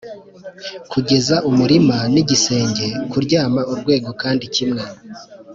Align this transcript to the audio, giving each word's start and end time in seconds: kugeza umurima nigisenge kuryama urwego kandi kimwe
kugeza 0.91 1.35
umurima 1.49 1.97
nigisenge 2.13 2.85
kuryama 3.11 3.61
urwego 3.73 4.09
kandi 4.21 4.43
kimwe 4.55 4.83